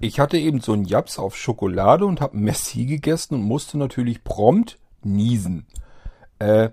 Ich 0.00 0.20
hatte 0.20 0.38
eben 0.38 0.60
so 0.60 0.74
einen 0.74 0.84
Japs 0.84 1.18
auf 1.18 1.36
Schokolade 1.36 2.06
und 2.06 2.20
habe 2.20 2.36
Messi 2.36 2.84
gegessen 2.86 3.34
und 3.34 3.42
musste 3.42 3.76
natürlich 3.78 4.22
prompt 4.22 4.78
niesen. 5.02 5.66
Äh, 6.38 6.70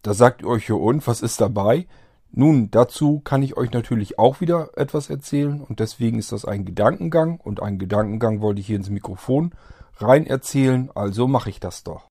da 0.00 0.14
sagt 0.14 0.40
ihr 0.40 0.48
euch 0.48 0.68
ja 0.68 0.74
und, 0.74 1.06
was 1.06 1.20
ist 1.20 1.42
dabei? 1.42 1.86
Nun, 2.32 2.70
dazu 2.70 3.20
kann 3.20 3.42
ich 3.42 3.58
euch 3.58 3.72
natürlich 3.72 4.18
auch 4.18 4.40
wieder 4.40 4.70
etwas 4.76 5.10
erzählen 5.10 5.60
und 5.60 5.80
deswegen 5.80 6.18
ist 6.18 6.32
das 6.32 6.46
ein 6.46 6.64
Gedankengang 6.64 7.38
und 7.40 7.62
einen 7.62 7.78
Gedankengang 7.78 8.40
wollte 8.40 8.60
ich 8.60 8.68
hier 8.68 8.76
ins 8.76 8.88
Mikrofon 8.88 9.52
rein 9.98 10.26
erzählen, 10.26 10.90
also 10.94 11.28
mache 11.28 11.50
ich 11.50 11.60
das 11.60 11.84
doch. 11.84 12.08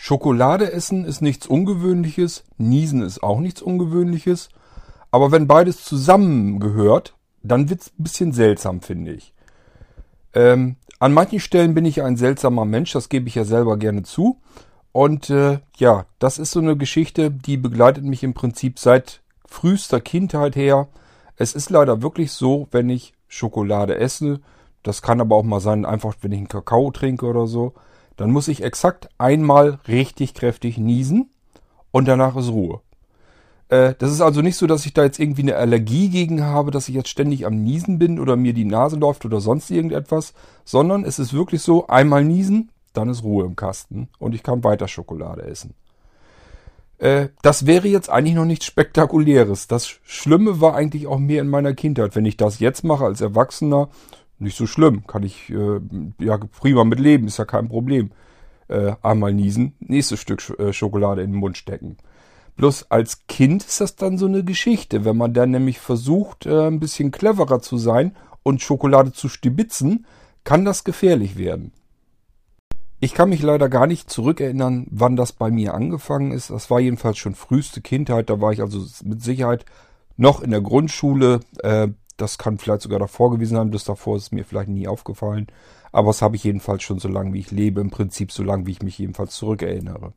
Schokolade 0.00 0.72
essen 0.72 1.04
ist 1.04 1.22
nichts 1.22 1.48
Ungewöhnliches, 1.48 2.44
Niesen 2.56 3.02
ist 3.02 3.20
auch 3.20 3.40
nichts 3.40 3.60
Ungewöhnliches. 3.60 4.48
Aber 5.10 5.32
wenn 5.32 5.48
beides 5.48 5.84
zusammengehört, 5.84 7.16
dann 7.42 7.68
wird's 7.68 7.88
ein 7.88 8.04
bisschen 8.04 8.32
seltsam, 8.32 8.80
finde 8.80 9.12
ich. 9.12 9.34
Ähm, 10.34 10.76
an 11.00 11.12
manchen 11.12 11.40
Stellen 11.40 11.74
bin 11.74 11.84
ich 11.84 12.00
ein 12.00 12.16
seltsamer 12.16 12.64
Mensch, 12.64 12.92
das 12.92 13.08
gebe 13.08 13.26
ich 13.26 13.34
ja 13.34 13.44
selber 13.44 13.76
gerne 13.76 14.04
zu. 14.04 14.38
Und 14.92 15.30
äh, 15.30 15.58
ja, 15.78 16.06
das 16.20 16.38
ist 16.38 16.52
so 16.52 16.60
eine 16.60 16.76
Geschichte, 16.76 17.32
die 17.32 17.56
begleitet 17.56 18.04
mich 18.04 18.22
im 18.22 18.34
Prinzip 18.34 18.78
seit 18.78 19.20
frühester 19.46 20.00
Kindheit 20.00 20.54
her. 20.54 20.86
Es 21.34 21.54
ist 21.54 21.70
leider 21.70 22.02
wirklich 22.02 22.30
so, 22.30 22.68
wenn 22.70 22.88
ich 22.88 23.14
Schokolade 23.26 23.98
esse, 23.98 24.38
das 24.84 25.02
kann 25.02 25.20
aber 25.20 25.34
auch 25.34 25.42
mal 25.42 25.60
sein, 25.60 25.84
einfach 25.84 26.14
wenn 26.22 26.30
ich 26.30 26.38
einen 26.38 26.48
Kakao 26.48 26.92
trinke 26.92 27.26
oder 27.26 27.48
so, 27.48 27.74
dann 28.18 28.30
muss 28.30 28.48
ich 28.48 28.62
exakt 28.62 29.08
einmal 29.16 29.78
richtig 29.88 30.34
kräftig 30.34 30.76
niesen 30.76 31.30
und 31.92 32.06
danach 32.06 32.36
ist 32.36 32.50
Ruhe. 32.50 32.80
Äh, 33.68 33.94
das 33.98 34.10
ist 34.10 34.20
also 34.20 34.42
nicht 34.42 34.56
so, 34.56 34.66
dass 34.66 34.84
ich 34.84 34.92
da 34.92 35.04
jetzt 35.04 35.20
irgendwie 35.20 35.42
eine 35.42 35.56
Allergie 35.56 36.10
gegen 36.10 36.44
habe, 36.44 36.70
dass 36.70 36.88
ich 36.88 36.94
jetzt 36.94 37.08
ständig 37.08 37.46
am 37.46 37.62
Niesen 37.62 37.98
bin 37.98 38.18
oder 38.18 38.36
mir 38.36 38.52
die 38.52 38.64
Nase 38.64 38.96
läuft 38.96 39.24
oder 39.24 39.40
sonst 39.40 39.70
irgendetwas, 39.70 40.34
sondern 40.64 41.04
es 41.04 41.18
ist 41.18 41.32
wirklich 41.32 41.62
so, 41.62 41.86
einmal 41.86 42.24
niesen, 42.24 42.70
dann 42.92 43.08
ist 43.08 43.22
Ruhe 43.22 43.46
im 43.46 43.56
Kasten 43.56 44.08
und 44.18 44.34
ich 44.34 44.42
kann 44.42 44.64
weiter 44.64 44.88
Schokolade 44.88 45.42
essen. 45.42 45.74
Äh, 46.98 47.28
das 47.42 47.66
wäre 47.66 47.86
jetzt 47.86 48.10
eigentlich 48.10 48.34
noch 48.34 48.44
nichts 48.44 48.66
Spektakuläres. 48.66 49.68
Das 49.68 49.86
Schlimme 49.86 50.60
war 50.60 50.74
eigentlich 50.74 51.06
auch 51.06 51.18
mehr 51.18 51.40
in 51.40 51.48
meiner 51.48 51.74
Kindheit. 51.74 52.16
Wenn 52.16 52.26
ich 52.26 52.36
das 52.36 52.58
jetzt 52.58 52.82
mache 52.82 53.04
als 53.04 53.20
Erwachsener, 53.20 53.90
nicht 54.38 54.56
so 54.56 54.66
schlimm. 54.66 55.06
Kann 55.06 55.22
ich 55.22 55.50
äh, 55.50 55.80
ja 56.20 56.38
prima 56.38 56.84
mit 56.84 57.00
leben, 57.00 57.26
ist 57.26 57.38
ja 57.38 57.44
kein 57.44 57.68
Problem. 57.68 58.10
Äh, 58.68 58.92
einmal 59.02 59.32
niesen, 59.32 59.74
nächstes 59.80 60.20
Stück 60.20 60.42
Sch 60.42 60.50
äh, 60.58 60.72
Schokolade 60.72 61.22
in 61.22 61.32
den 61.32 61.40
Mund 61.40 61.56
stecken. 61.56 61.96
Bloß 62.56 62.90
als 62.90 63.26
Kind 63.28 63.64
ist 63.64 63.80
das 63.80 63.96
dann 63.96 64.18
so 64.18 64.26
eine 64.26 64.44
Geschichte, 64.44 65.04
wenn 65.04 65.16
man 65.16 65.32
dann 65.32 65.52
nämlich 65.52 65.78
versucht, 65.78 66.44
äh, 66.44 66.66
ein 66.66 66.80
bisschen 66.80 67.10
cleverer 67.10 67.60
zu 67.60 67.78
sein 67.78 68.16
und 68.42 68.60
Schokolade 68.60 69.12
zu 69.12 69.28
stibitzen, 69.28 70.06
kann 70.44 70.64
das 70.64 70.84
gefährlich 70.84 71.36
werden. 71.38 71.72
Ich 73.00 73.14
kann 73.14 73.28
mich 73.28 73.42
leider 73.42 73.68
gar 73.68 73.86
nicht 73.86 74.10
zurückerinnern, 74.10 74.88
wann 74.90 75.14
das 75.14 75.32
bei 75.32 75.50
mir 75.52 75.72
angefangen 75.72 76.32
ist. 76.32 76.50
Das 76.50 76.68
war 76.68 76.80
jedenfalls 76.80 77.18
schon 77.18 77.36
früheste 77.36 77.80
Kindheit. 77.80 78.28
Da 78.28 78.40
war 78.40 78.52
ich 78.52 78.60
also 78.60 78.84
mit 79.04 79.22
Sicherheit 79.22 79.64
noch 80.16 80.40
in 80.40 80.50
der 80.50 80.60
Grundschule. 80.60 81.40
Äh, 81.62 81.88
das 82.18 82.36
kann 82.36 82.58
vielleicht 82.58 82.82
sogar 82.82 82.98
davor 82.98 83.30
gewesen 83.30 83.56
sein, 83.56 83.70
bis 83.70 83.84
davor 83.84 84.16
ist 84.16 84.24
es 84.24 84.32
mir 84.32 84.44
vielleicht 84.44 84.68
nie 84.68 84.86
aufgefallen. 84.86 85.46
Aber 85.92 86.08
das 86.08 86.20
habe 86.20 86.36
ich 86.36 86.44
jedenfalls 86.44 86.82
schon 86.82 86.98
so 86.98 87.08
lange, 87.08 87.32
wie 87.32 87.38
ich 87.38 87.50
lebe. 87.50 87.80
Im 87.80 87.90
Prinzip 87.90 88.30
so 88.30 88.42
lange, 88.42 88.66
wie 88.66 88.72
ich 88.72 88.82
mich 88.82 88.98
jedenfalls 88.98 89.34
zurückerinnere. 89.34 90.12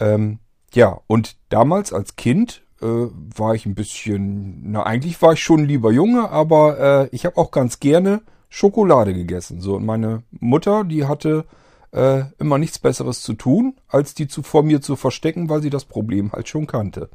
Ähm, 0.00 0.38
ja, 0.72 1.00
und 1.06 1.36
damals 1.50 1.92
als 1.92 2.16
Kind 2.16 2.62
äh, 2.80 2.86
war 2.86 3.54
ich 3.54 3.66
ein 3.66 3.74
bisschen, 3.74 4.72
na 4.72 4.82
eigentlich 4.82 5.20
war 5.22 5.34
ich 5.34 5.42
schon 5.42 5.64
lieber 5.64 5.92
Junge, 5.92 6.30
aber 6.30 6.80
äh, 6.80 7.08
ich 7.12 7.26
habe 7.26 7.36
auch 7.36 7.50
ganz 7.50 7.78
gerne 7.78 8.22
Schokolade 8.48 9.14
gegessen. 9.14 9.60
So, 9.60 9.76
und 9.76 9.84
meine 9.84 10.22
Mutter, 10.30 10.84
die 10.84 11.04
hatte 11.06 11.44
äh, 11.92 12.22
immer 12.38 12.58
nichts 12.58 12.78
Besseres 12.78 13.22
zu 13.22 13.34
tun, 13.34 13.76
als 13.88 14.14
die 14.14 14.28
zu, 14.28 14.42
vor 14.42 14.62
mir 14.62 14.80
zu 14.80 14.96
verstecken, 14.96 15.48
weil 15.48 15.62
sie 15.62 15.70
das 15.70 15.84
Problem 15.84 16.32
halt 16.32 16.48
schon 16.48 16.66
kannte. 16.66 17.10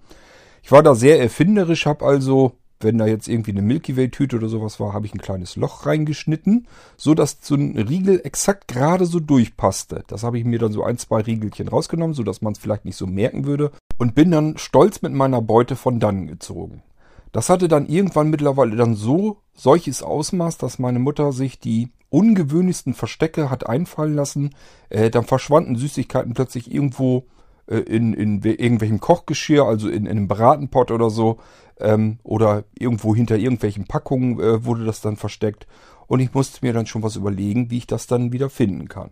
Ich 0.63 0.72
war 0.72 0.84
da 0.84 0.95
sehr 0.95 1.19
erfinderisch, 1.19 1.85
habe 1.85 2.06
also 2.06 2.53
wenn 2.80 2.97
da 2.97 3.06
jetzt 3.06 3.28
irgendwie 3.28 3.52
eine 3.52 3.62
Milky 3.62 3.96
Way 3.97 4.09
Tüte 4.09 4.36
oder 4.36 4.50
sowas 4.50 4.80
war, 4.80 4.94
habe 4.94 5.06
ich 5.06 5.13
ein 5.13 5.22
kleines 5.22 5.56
Loch 5.56 5.86
reingeschnitten, 5.86 6.68
so 6.97 7.13
dass 7.13 7.38
so 7.41 7.56
ein 7.56 7.78
Riegel 7.78 8.22
exakt 8.24 8.68
gerade 8.68 9.06
so 9.06 9.19
durchpasste. 9.19 10.03
Das 10.08 10.24
habe 10.24 10.38
ich 10.38 10.46
mir 10.46 10.59
dann 10.59 10.72
so 10.72 10.84
ein, 10.84 10.97
zwei 10.97 11.22
Riegelchen 11.22 11.68
rausgenommen, 11.68 12.13
so 12.13 12.24
dass 12.24 12.41
man 12.41 12.53
es 12.53 12.59
vielleicht 12.59 12.86
nicht 12.86 12.97
so 12.97 13.08
merken 13.08 13.46
würde 13.46 13.72
und 13.97 14.16
bin 14.16 14.31
dann 14.31 14.58
stolz 14.58 15.02
mit 15.02 15.13
meiner 15.13 15.41
Beute 15.41 15.75
von 15.75 16.00
dann 16.00 16.28
gezogen. 16.28 16.84
Das 17.31 17.50
hatte 17.50 17.68
dann 17.68 17.88
irgendwann 17.88 18.30
mittlerweile 18.30 18.75
dann 18.78 18.96
so 18.96 19.42
solches 19.53 20.02
Ausmaß, 20.03 20.57
dass 20.57 20.80
meine 20.80 21.00
Mutter 21.00 21.34
sich 21.34 21.59
die 21.59 21.90
ungewöhnlichsten 22.09 22.94
Verstecke 22.94 23.50
hat 23.50 23.68
einfallen 23.68 24.16
lassen. 24.16 24.56
Äh, 24.90 25.09
dann 25.09 25.25
verschwanden 25.25 25.75
Süßigkeiten 25.75 26.34
plötzlich 26.34 26.74
irgendwo 26.74 27.25
in, 27.67 28.13
in 28.13 28.41
irgendwelchem 28.43 28.99
Kochgeschirr, 28.99 29.65
also 29.65 29.89
in, 29.89 30.05
in 30.05 30.11
einem 30.11 30.27
Bratenpott 30.27 30.91
oder 30.91 31.09
so, 31.09 31.39
ähm, 31.79 32.19
oder 32.23 32.63
irgendwo 32.77 33.15
hinter 33.15 33.37
irgendwelchen 33.37 33.85
Packungen 33.85 34.39
äh, 34.39 34.65
wurde 34.65 34.85
das 34.85 35.01
dann 35.01 35.17
versteckt. 35.17 35.67
Und 36.07 36.19
ich 36.19 36.33
musste 36.33 36.65
mir 36.65 36.73
dann 36.73 36.85
schon 36.85 37.03
was 37.03 37.15
überlegen, 37.15 37.71
wie 37.71 37.79
ich 37.79 37.87
das 37.87 38.07
dann 38.07 38.31
wieder 38.31 38.49
finden 38.49 38.87
kann. 38.87 39.11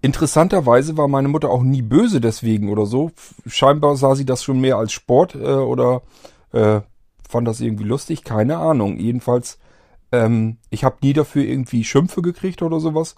Interessanterweise 0.00 0.96
war 0.96 1.08
meine 1.08 1.28
Mutter 1.28 1.50
auch 1.50 1.62
nie 1.62 1.82
böse 1.82 2.20
deswegen 2.20 2.70
oder 2.70 2.86
so. 2.86 3.10
Scheinbar 3.46 3.96
sah 3.96 4.14
sie 4.14 4.24
das 4.24 4.44
schon 4.44 4.60
mehr 4.60 4.76
als 4.76 4.92
Sport 4.92 5.34
äh, 5.34 5.38
oder 5.38 6.02
äh, 6.52 6.80
fand 7.28 7.48
das 7.48 7.60
irgendwie 7.60 7.84
lustig, 7.84 8.22
keine 8.22 8.58
Ahnung. 8.58 8.98
Jedenfalls, 8.98 9.58
ähm, 10.12 10.58
ich 10.70 10.84
habe 10.84 10.98
nie 11.02 11.14
dafür 11.14 11.44
irgendwie 11.44 11.84
Schimpfe 11.84 12.22
gekriegt 12.22 12.62
oder 12.62 12.78
sowas. 12.78 13.16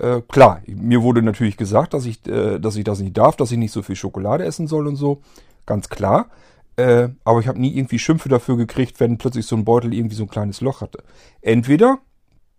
Äh, 0.00 0.22
klar, 0.28 0.62
mir 0.66 1.02
wurde 1.02 1.22
natürlich 1.22 1.58
gesagt, 1.58 1.92
dass 1.92 2.06
ich, 2.06 2.26
äh, 2.26 2.58
dass 2.58 2.76
ich 2.76 2.84
das 2.84 3.00
nicht 3.00 3.16
darf, 3.18 3.36
dass 3.36 3.52
ich 3.52 3.58
nicht 3.58 3.72
so 3.72 3.82
viel 3.82 3.96
Schokolade 3.96 4.44
essen 4.44 4.66
soll 4.66 4.86
und 4.86 4.96
so. 4.96 5.20
Ganz 5.66 5.88
klar. 5.90 6.30
Äh, 6.76 7.10
aber 7.24 7.40
ich 7.40 7.48
habe 7.48 7.60
nie 7.60 7.76
irgendwie 7.76 7.98
Schimpfe 7.98 8.30
dafür 8.30 8.56
gekriegt, 8.56 8.98
wenn 8.98 9.18
plötzlich 9.18 9.44
so 9.44 9.56
ein 9.56 9.64
Beutel 9.64 9.92
irgendwie 9.92 10.14
so 10.14 10.24
ein 10.24 10.30
kleines 10.30 10.62
Loch 10.62 10.80
hatte. 10.80 11.02
Entweder 11.42 11.98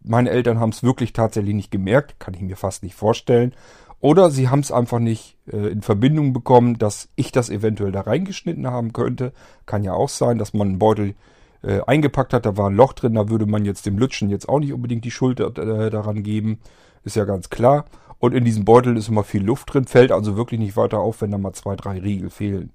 meine 0.04 0.30
Eltern 0.30 0.60
haben 0.60 0.70
es 0.70 0.84
wirklich 0.84 1.14
tatsächlich 1.14 1.56
nicht 1.56 1.72
gemerkt, 1.72 2.20
kann 2.20 2.34
ich 2.36 2.42
mir 2.42 2.56
fast 2.56 2.84
nicht 2.84 2.96
vorstellen. 2.96 3.54
Oder 4.00 4.32
sie 4.32 4.50
haben 4.50 4.60
es 4.60 4.72
einfach 4.72 5.00
nicht 5.00 5.38
äh, 5.52 5.68
in 5.68 5.82
Verbindung 5.82 6.34
bekommen, 6.34 6.78
dass 6.78 7.10
ich 7.16 7.32
das 7.32 7.50
eventuell 7.50 7.92
da 7.92 8.02
reingeschnitten 8.02 8.68
haben 8.68 8.94
könnte. 8.94 9.34
Kann 9.66 9.84
ja 9.84 9.94
auch 9.94 10.10
sein, 10.10 10.38
dass 10.38 10.54
man 10.54 10.70
einen 10.70 10.80
Beutel 10.80 11.16
äh, 11.64 11.82
eingepackt 11.86 12.34
hat, 12.34 12.46
da 12.46 12.58
war 12.58 12.70
ein 12.70 12.76
Loch 12.76 12.94
drin, 12.94 13.16
da 13.16 13.30
würde 13.30 13.46
man 13.48 13.66
jetzt 13.66 13.86
dem 13.88 13.98
Lutschen 13.98 14.30
jetzt 14.30 14.50
auch 14.50 14.60
nicht 14.60 14.74
unbedingt 14.74 15.06
die 15.06 15.12
Schuld 15.12 15.40
äh, 15.40 15.90
daran 15.90 16.24
geben. 16.24 16.60
Ist 17.04 17.16
ja 17.16 17.26
ganz 17.26 17.50
klar. 17.50 17.86
Und 18.20 18.34
in 18.34 18.46
diesem 18.46 18.66
Beutel 18.66 18.98
ist 18.98 19.10
immer 19.10 19.24
viel 19.24 19.44
Luft 19.44 19.74
drin, 19.74 19.86
fällt 19.86 20.12
also 20.12 20.38
wirklich 20.38 20.60
nicht 20.60 20.78
weiter 20.78 21.00
auf, 21.00 21.22
wenn 21.22 21.32
da 21.32 21.40
mal 21.40 21.54
zwei, 21.54 21.76
drei 21.76 22.00
Riegel 22.00 22.30
fehlen. 22.30 22.72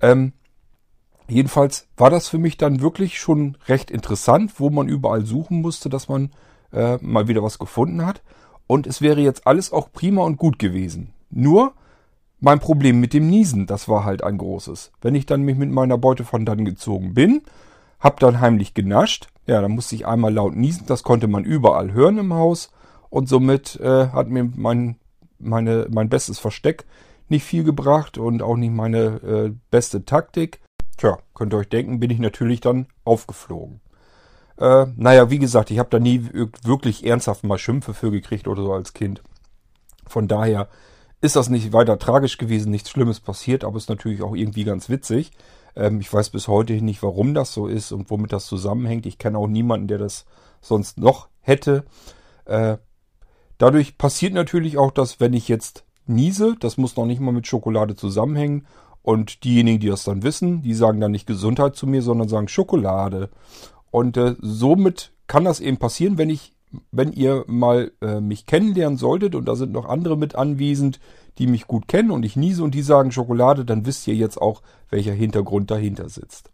Ähm, 0.00 0.32
jedenfalls 1.28 1.88
war 1.96 2.08
das 2.08 2.28
für 2.28 2.38
mich 2.38 2.56
dann 2.56 2.80
wirklich 2.80 3.18
schon 3.18 3.56
recht 3.66 3.90
interessant, 3.90 4.60
wo 4.60 4.70
man 4.70 4.88
überall 4.88 5.26
suchen 5.26 5.60
musste, 5.60 5.88
dass 5.88 6.08
man 6.08 6.30
äh, 6.72 6.98
mal 7.00 7.26
wieder 7.26 7.42
was 7.42 7.58
gefunden 7.58 8.06
hat. 8.06 8.22
Und 8.68 8.86
es 8.86 9.00
wäre 9.00 9.20
jetzt 9.20 9.46
alles 9.46 9.72
auch 9.72 9.90
prima 9.90 10.22
und 10.22 10.36
gut 10.36 10.60
gewesen. 10.60 11.12
Nur 11.30 11.72
mein 12.38 12.60
Problem 12.60 13.00
mit 13.00 13.12
dem 13.12 13.28
Niesen, 13.28 13.66
das 13.66 13.88
war 13.88 14.04
halt 14.04 14.22
ein 14.22 14.38
großes. 14.38 14.92
Wenn 15.00 15.16
ich 15.16 15.26
dann 15.26 15.42
mich 15.42 15.56
mit 15.56 15.70
meiner 15.70 15.98
Beute 15.98 16.24
von 16.24 16.46
dann 16.46 16.64
gezogen 16.64 17.12
bin, 17.12 17.42
hab 17.98 18.20
dann 18.20 18.40
heimlich 18.40 18.72
genascht, 18.72 19.26
ja, 19.46 19.60
dann 19.60 19.72
musste 19.72 19.96
ich 19.96 20.06
einmal 20.06 20.32
laut 20.32 20.54
niesen, 20.54 20.86
das 20.86 21.02
konnte 21.02 21.26
man 21.26 21.44
überall 21.44 21.92
hören 21.92 22.18
im 22.18 22.34
Haus 22.34 22.70
und 23.10 23.28
somit 23.28 23.78
äh, 23.80 24.08
hat 24.08 24.28
mir 24.28 24.50
mein, 24.56 24.96
meine, 25.38 25.86
mein 25.90 26.08
bestes 26.08 26.38
Versteck 26.38 26.86
nicht 27.28 27.44
viel 27.44 27.64
gebracht 27.64 28.18
und 28.18 28.42
auch 28.42 28.56
nicht 28.56 28.72
meine 28.72 28.98
äh, 29.22 29.54
beste 29.70 30.04
Taktik. 30.04 30.60
Tja, 30.96 31.18
könnt 31.34 31.52
ihr 31.52 31.58
euch 31.58 31.68
denken, 31.68 32.00
bin 32.00 32.10
ich 32.10 32.18
natürlich 32.18 32.60
dann 32.60 32.86
aufgeflogen. 33.04 33.80
Äh, 34.58 34.86
naja, 34.96 35.30
wie 35.30 35.38
gesagt, 35.38 35.70
ich 35.70 35.78
habe 35.78 35.90
da 35.90 35.98
nie 35.98 36.28
wirklich 36.62 37.06
ernsthaft 37.06 37.44
mal 37.44 37.58
Schimpfe 37.58 37.94
für 37.94 38.10
gekriegt 38.10 38.48
oder 38.48 38.62
so 38.62 38.72
als 38.72 38.92
Kind. 38.92 39.22
Von 40.06 40.28
daher 40.28 40.68
ist 41.20 41.36
das 41.36 41.48
nicht 41.48 41.72
weiter 41.72 41.98
tragisch 41.98 42.38
gewesen, 42.38 42.70
nichts 42.70 42.90
Schlimmes 42.90 43.20
passiert, 43.20 43.64
aber 43.64 43.76
ist 43.76 43.88
natürlich 43.88 44.22
auch 44.22 44.34
irgendwie 44.34 44.64
ganz 44.64 44.88
witzig. 44.88 45.32
Ähm, 45.76 46.00
ich 46.00 46.12
weiß 46.12 46.30
bis 46.30 46.48
heute 46.48 46.74
nicht, 46.74 47.02
warum 47.02 47.34
das 47.34 47.52
so 47.52 47.66
ist 47.66 47.92
und 47.92 48.10
womit 48.10 48.32
das 48.32 48.46
zusammenhängt. 48.46 49.06
Ich 49.06 49.18
kenne 49.18 49.38
auch 49.38 49.46
niemanden, 49.46 49.88
der 49.88 49.98
das 49.98 50.26
sonst 50.60 50.98
noch 50.98 51.28
hätte. 51.40 51.84
Äh, 52.44 52.78
Dadurch 53.60 53.98
passiert 53.98 54.32
natürlich 54.32 54.78
auch, 54.78 54.90
dass 54.90 55.20
wenn 55.20 55.34
ich 55.34 55.46
jetzt 55.46 55.84
niese, 56.06 56.56
das 56.58 56.78
muss 56.78 56.96
noch 56.96 57.04
nicht 57.04 57.20
mal 57.20 57.30
mit 57.30 57.46
Schokolade 57.46 57.94
zusammenhängen. 57.94 58.66
Und 59.02 59.44
diejenigen, 59.44 59.80
die 59.80 59.88
das 59.88 60.04
dann 60.04 60.22
wissen, 60.22 60.62
die 60.62 60.72
sagen 60.72 60.98
dann 60.98 61.12
nicht 61.12 61.26
Gesundheit 61.26 61.76
zu 61.76 61.86
mir, 61.86 62.00
sondern 62.00 62.26
sagen 62.26 62.48
Schokolade. 62.48 63.28
Und 63.90 64.16
äh, 64.16 64.34
somit 64.40 65.12
kann 65.26 65.44
das 65.44 65.60
eben 65.60 65.76
passieren, 65.76 66.16
wenn 66.16 66.30
ich, 66.30 66.54
wenn 66.90 67.12
ihr 67.12 67.44
mal 67.48 67.92
äh, 68.00 68.20
mich 68.20 68.46
kennenlernen 68.46 68.96
solltet 68.96 69.34
und 69.34 69.44
da 69.44 69.54
sind 69.56 69.72
noch 69.72 69.84
andere 69.84 70.16
mit 70.16 70.36
anwesend, 70.36 70.98
die 71.36 71.46
mich 71.46 71.66
gut 71.66 71.86
kennen 71.86 72.10
und 72.10 72.24
ich 72.24 72.36
niese 72.36 72.64
und 72.64 72.74
die 72.74 72.82
sagen 72.82 73.12
Schokolade, 73.12 73.66
dann 73.66 73.84
wisst 73.84 74.08
ihr 74.08 74.14
jetzt 74.14 74.40
auch, 74.40 74.62
welcher 74.88 75.12
Hintergrund 75.12 75.70
dahinter 75.70 76.08
sitzt. 76.08 76.50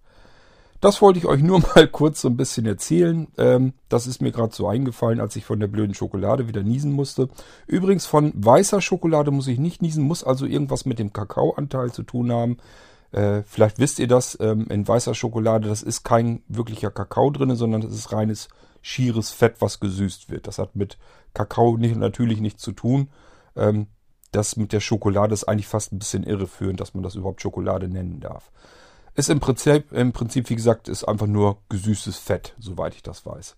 Das 0.80 1.00
wollte 1.02 1.18
ich 1.18 1.26
euch 1.26 1.42
nur 1.42 1.60
mal 1.74 1.88
kurz 1.88 2.20
so 2.20 2.28
ein 2.28 2.36
bisschen 2.36 2.66
erzählen. 2.66 3.28
Ähm, 3.38 3.74
das 3.88 4.06
ist 4.06 4.20
mir 4.20 4.32
gerade 4.32 4.54
so 4.54 4.68
eingefallen, 4.68 5.20
als 5.20 5.36
ich 5.36 5.44
von 5.44 5.60
der 5.60 5.66
blöden 5.66 5.94
Schokolade 5.94 6.48
wieder 6.48 6.62
niesen 6.62 6.92
musste. 6.92 7.28
Übrigens 7.66 8.06
von 8.06 8.32
weißer 8.34 8.80
Schokolade 8.80 9.30
muss 9.30 9.48
ich 9.48 9.58
nicht 9.58 9.82
niesen, 9.82 10.04
muss 10.04 10.24
also 10.24 10.46
irgendwas 10.46 10.84
mit 10.84 10.98
dem 10.98 11.12
Kakaoanteil 11.12 11.92
zu 11.92 12.02
tun 12.02 12.32
haben. 12.32 12.58
Äh, 13.12 13.42
vielleicht 13.46 13.78
wisst 13.78 13.98
ihr 13.98 14.08
das, 14.08 14.36
ähm, 14.40 14.66
in 14.68 14.86
weißer 14.86 15.14
Schokolade, 15.14 15.68
das 15.68 15.82
ist 15.82 16.02
kein 16.02 16.42
wirklicher 16.48 16.90
Kakao 16.90 17.30
drin, 17.30 17.54
sondern 17.56 17.80
das 17.80 17.94
ist 17.94 18.12
reines 18.12 18.48
schieres 18.82 19.30
Fett, 19.30 19.56
was 19.60 19.80
gesüßt 19.80 20.30
wird. 20.30 20.46
Das 20.46 20.58
hat 20.58 20.76
mit 20.76 20.98
Kakao 21.34 21.76
nicht, 21.76 21.96
natürlich 21.96 22.40
nichts 22.40 22.62
zu 22.62 22.72
tun. 22.72 23.08
Ähm, 23.56 23.86
das 24.32 24.56
mit 24.56 24.72
der 24.72 24.80
Schokolade 24.80 25.32
ist 25.32 25.44
eigentlich 25.44 25.68
fast 25.68 25.92
ein 25.92 25.98
bisschen 25.98 26.24
irreführend, 26.24 26.80
dass 26.80 26.94
man 26.94 27.02
das 27.02 27.14
überhaupt 27.14 27.40
Schokolade 27.40 27.88
nennen 27.88 28.20
darf. 28.20 28.50
Ist 29.16 29.30
im 29.30 29.40
Prinzip, 29.40 29.92
im 29.92 30.12
Prinzip, 30.12 30.50
wie 30.50 30.56
gesagt, 30.56 30.88
ist 30.88 31.04
einfach 31.04 31.26
nur 31.26 31.56
gesüßtes 31.70 32.18
Fett, 32.18 32.54
soweit 32.58 32.94
ich 32.94 33.02
das 33.02 33.24
weiß. 33.24 33.56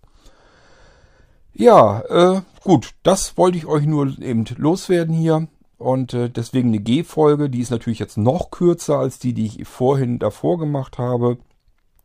Ja, 1.53 2.01
äh, 2.03 2.43
gut, 2.63 2.95
das 3.03 3.37
wollte 3.37 3.59
ich 3.59 3.67
euch 3.67 3.85
nur 3.85 4.17
eben 4.21 4.45
loswerden 4.57 5.15
hier. 5.15 5.49
Und 5.77 6.15
äh, 6.15 6.31
deswegen 6.31 6.69
eine 6.69 6.79
G-Folge, 6.79 7.51
die 7.51 7.61
ist 7.61 7.71
natürlich 7.71 7.99
jetzt 7.99 8.17
noch 8.17 8.53
kürzer 8.53 8.99
als 8.99 9.19
die, 9.19 9.33
die 9.33 9.47
ich 9.47 9.67
vorhin 9.67 10.21
davor 10.21 10.59
gemacht 10.59 10.99
habe. 10.99 11.39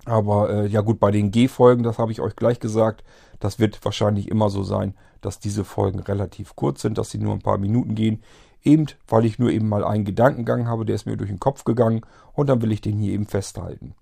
Aber 0.05 0.49
äh, 0.49 0.67
ja 0.67 0.81
gut, 0.81 0.99
bei 0.99 1.11
den 1.11 1.29
G-Folgen, 1.29 1.83
das 1.83 1.99
habe 1.99 2.11
ich 2.11 2.21
euch 2.21 2.35
gleich 2.35 2.59
gesagt, 2.59 3.03
das 3.39 3.59
wird 3.59 3.83
wahrscheinlich 3.85 4.29
immer 4.29 4.49
so 4.49 4.63
sein, 4.63 4.95
dass 5.21 5.39
diese 5.39 5.63
Folgen 5.63 5.99
relativ 5.99 6.55
kurz 6.55 6.81
sind, 6.81 6.97
dass 6.97 7.11
sie 7.11 7.19
nur 7.19 7.33
ein 7.33 7.41
paar 7.41 7.59
Minuten 7.59 7.93
gehen. 7.93 8.23
Eben, 8.63 8.87
weil 9.07 9.25
ich 9.25 9.39
nur 9.39 9.51
eben 9.51 9.67
mal 9.67 9.83
einen 9.83 10.05
Gedankengang 10.05 10.67
habe, 10.67 10.85
der 10.85 10.95
ist 10.95 11.05
mir 11.05 11.17
durch 11.17 11.29
den 11.29 11.39
Kopf 11.39 11.63
gegangen 11.65 12.01
und 12.33 12.47
dann 12.47 12.61
will 12.61 12.71
ich 12.71 12.81
den 12.81 12.97
hier 12.97 13.13
eben 13.13 13.27
festhalten. 13.27 13.93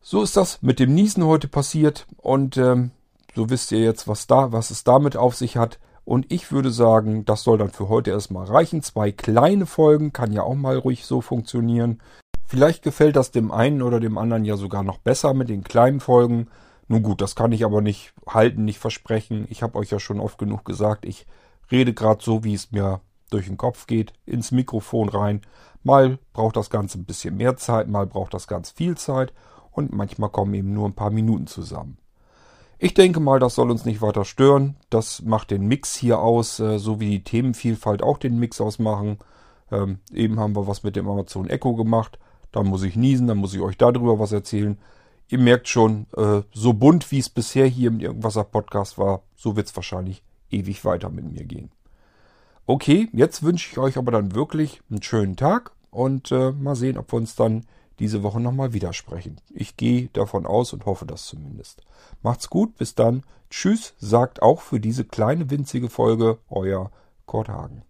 So 0.00 0.22
ist 0.22 0.36
das 0.36 0.62
mit 0.62 0.78
dem 0.78 0.94
Niesen 0.94 1.24
heute 1.24 1.48
passiert 1.48 2.06
und 2.18 2.56
ähm, 2.56 2.92
so 3.34 3.50
wisst 3.50 3.72
ihr 3.72 3.80
jetzt, 3.80 4.08
was 4.08 4.26
da, 4.26 4.52
was 4.52 4.70
es 4.70 4.84
damit 4.84 5.16
auf 5.16 5.34
sich 5.34 5.56
hat. 5.56 5.78
Und 6.04 6.32
ich 6.32 6.50
würde 6.50 6.70
sagen, 6.70 7.24
das 7.26 7.42
soll 7.42 7.58
dann 7.58 7.70
für 7.70 7.88
heute 7.88 8.10
erstmal 8.10 8.46
reichen. 8.46 8.82
Zwei 8.82 9.12
kleine 9.12 9.66
Folgen 9.66 10.12
kann 10.12 10.32
ja 10.32 10.42
auch 10.42 10.54
mal 10.54 10.78
ruhig 10.78 11.04
so 11.04 11.20
funktionieren. 11.20 12.00
Vielleicht 12.46 12.82
gefällt 12.82 13.16
das 13.16 13.30
dem 13.30 13.50
einen 13.50 13.82
oder 13.82 14.00
dem 14.00 14.16
anderen 14.16 14.46
ja 14.46 14.56
sogar 14.56 14.82
noch 14.82 14.98
besser 14.98 15.34
mit 15.34 15.50
den 15.50 15.64
kleinen 15.64 16.00
Folgen. 16.00 16.48
Nun 16.86 17.02
gut, 17.02 17.20
das 17.20 17.36
kann 17.36 17.52
ich 17.52 17.62
aber 17.62 17.82
nicht 17.82 18.14
halten, 18.26 18.64
nicht 18.64 18.78
versprechen. 18.78 19.46
Ich 19.50 19.62
habe 19.62 19.78
euch 19.78 19.90
ja 19.90 20.00
schon 20.00 20.20
oft 20.20 20.38
genug 20.38 20.64
gesagt, 20.64 21.04
ich 21.04 21.26
rede 21.70 21.92
gerade 21.92 22.24
so, 22.24 22.42
wie 22.44 22.54
es 22.54 22.72
mir 22.72 23.02
durch 23.30 23.46
den 23.46 23.56
Kopf 23.56 23.86
geht, 23.86 24.12
ins 24.26 24.50
Mikrofon 24.50 25.08
rein. 25.08 25.42
Mal 25.82 26.18
braucht 26.32 26.56
das 26.56 26.70
Ganze 26.70 26.98
ein 26.98 27.04
bisschen 27.04 27.36
mehr 27.36 27.56
Zeit, 27.56 27.88
mal 27.88 28.06
braucht 28.06 28.34
das 28.34 28.46
ganz 28.46 28.70
viel 28.70 28.96
Zeit 28.96 29.32
und 29.70 29.92
manchmal 29.92 30.30
kommen 30.30 30.54
eben 30.54 30.72
nur 30.72 30.88
ein 30.88 30.94
paar 30.94 31.10
Minuten 31.10 31.46
zusammen. 31.46 31.98
Ich 32.80 32.94
denke 32.94 33.18
mal, 33.18 33.40
das 33.40 33.56
soll 33.56 33.70
uns 33.70 33.84
nicht 33.84 34.02
weiter 34.02 34.24
stören. 34.24 34.76
Das 34.88 35.22
macht 35.22 35.50
den 35.50 35.66
Mix 35.66 35.96
hier 35.96 36.20
aus, 36.20 36.60
äh, 36.60 36.78
so 36.78 37.00
wie 37.00 37.10
die 37.10 37.24
Themenvielfalt 37.24 38.02
auch 38.02 38.18
den 38.18 38.38
Mix 38.38 38.60
ausmachen. 38.60 39.18
Ähm, 39.72 39.98
eben 40.12 40.38
haben 40.38 40.54
wir 40.54 40.68
was 40.68 40.84
mit 40.84 40.94
dem 40.94 41.08
Amazon 41.08 41.48
Echo 41.48 41.74
gemacht. 41.74 42.18
Dann 42.52 42.66
muss 42.66 42.84
ich 42.84 42.94
niesen, 42.94 43.26
dann 43.26 43.38
muss 43.38 43.54
ich 43.54 43.60
euch 43.60 43.76
darüber 43.76 44.20
was 44.20 44.30
erzählen. 44.30 44.78
Ihr 45.28 45.38
merkt 45.38 45.68
schon, 45.68 46.06
äh, 46.16 46.42
so 46.52 46.72
bunt 46.72 47.10
wie 47.10 47.18
es 47.18 47.28
bisher 47.28 47.66
hier 47.66 47.88
im 47.88 48.00
Irgendwasser 48.00 48.44
Podcast 48.44 48.96
war, 48.96 49.22
so 49.36 49.56
wird 49.56 49.66
es 49.66 49.76
wahrscheinlich 49.76 50.22
ewig 50.50 50.84
weiter 50.84 51.10
mit 51.10 51.30
mir 51.30 51.44
gehen. 51.44 51.70
Okay, 52.70 53.08
jetzt 53.14 53.42
wünsche 53.42 53.70
ich 53.72 53.78
euch 53.78 53.96
aber 53.96 54.12
dann 54.12 54.34
wirklich 54.34 54.82
einen 54.90 55.02
schönen 55.02 55.36
Tag 55.36 55.72
und 55.90 56.30
äh, 56.32 56.52
mal 56.52 56.76
sehen, 56.76 56.98
ob 56.98 57.10
wir 57.10 57.16
uns 57.16 57.34
dann 57.34 57.64
diese 57.98 58.22
Woche 58.22 58.40
nochmal 58.40 58.74
widersprechen. 58.74 59.40
Ich 59.48 59.78
gehe 59.78 60.10
davon 60.12 60.44
aus 60.44 60.74
und 60.74 60.84
hoffe 60.84 61.06
das 61.06 61.24
zumindest. 61.24 61.80
Macht's 62.22 62.50
gut, 62.50 62.76
bis 62.76 62.94
dann. 62.94 63.22
Tschüss, 63.48 63.94
sagt 63.96 64.42
auch 64.42 64.60
für 64.60 64.80
diese 64.80 65.06
kleine 65.06 65.48
winzige 65.48 65.88
Folge 65.88 66.40
euer 66.50 66.90
Kurt 67.24 67.48
Hagen. 67.48 67.84